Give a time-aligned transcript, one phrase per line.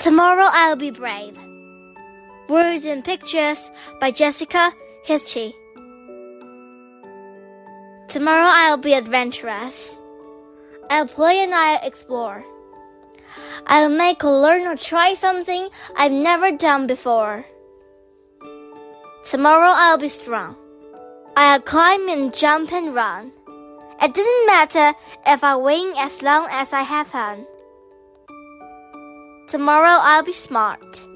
[0.00, 1.36] Tomorrow I'll be brave.
[2.48, 3.70] Words and Pictures
[4.00, 4.72] by Jessica
[5.06, 5.52] Hische.
[8.08, 10.00] Tomorrow I'll be adventurous.
[10.88, 12.42] I'll play and I'll explore.
[13.66, 15.68] I'll make or learn or try something
[15.98, 17.44] I've never done before.
[19.26, 20.56] Tomorrow I'll be strong.
[21.36, 23.32] I'll climb and jump and run.
[24.00, 24.94] It doesn't matter
[25.26, 27.44] if I win as long as I have fun.
[29.50, 31.08] Tomorrow I'll be smart.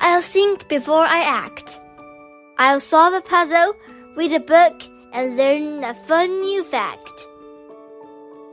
[0.00, 1.78] I'll think before I act.
[2.56, 3.74] I'll solve a puzzle,
[4.16, 7.28] read a book, and learn a fun new fact.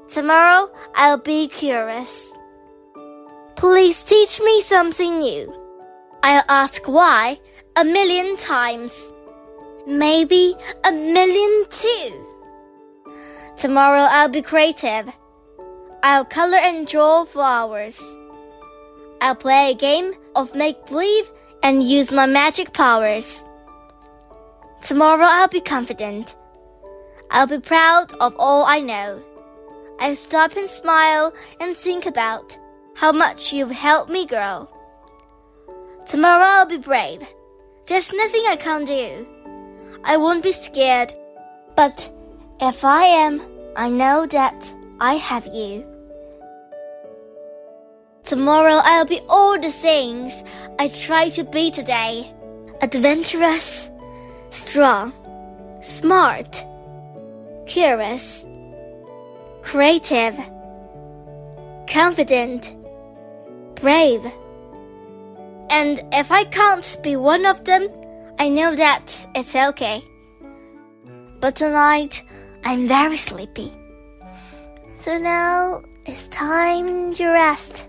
[0.09, 2.37] Tomorrow I'll be curious.
[3.55, 5.47] Please teach me something new.
[6.21, 7.39] I'll ask why
[7.77, 9.13] a million times.
[9.87, 12.25] Maybe a million too.
[13.55, 15.09] Tomorrow I'll be creative.
[16.03, 17.97] I'll color and draw flowers.
[19.21, 21.29] I'll play a game of make believe
[21.61, 23.43] and use my magic powers.
[24.81, 26.35] Tomorrow I'll be confident.
[27.31, 29.21] I'll be proud of all I know.
[29.99, 32.57] I'll stop and smile and think about
[32.95, 34.69] how much you've helped me grow.
[36.05, 37.21] Tomorrow I'll be brave.
[37.87, 39.27] There's nothing I can't do.
[40.03, 41.13] I won't be scared.
[41.75, 42.11] But
[42.61, 43.41] if I am,
[43.75, 45.88] I know that I have you.
[48.29, 50.43] Tomorrow I'll be all the things
[50.77, 52.31] I try to be today.
[52.79, 53.89] Adventurous,
[54.51, 55.13] strong,
[55.81, 56.63] smart,
[57.65, 58.45] curious,
[59.63, 60.37] creative,
[61.87, 62.75] confident,
[63.73, 64.21] brave.
[65.71, 67.89] And if I can't be one of them,
[68.37, 70.03] I know that it's okay.
[71.39, 72.21] But tonight,
[72.63, 73.73] I'm very sleepy.
[74.93, 77.88] So now it's time to rest.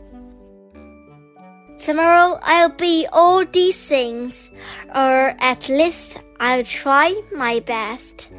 [1.80, 4.50] Tomorrow I'll be all these things,
[4.94, 8.30] or at least I'll try my best.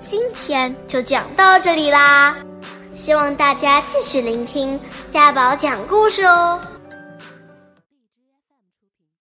[0.00, 2.34] 今天就讲到这里啦，
[2.96, 4.78] 希望大家继续聆听
[5.10, 6.60] 家宝讲故事哦。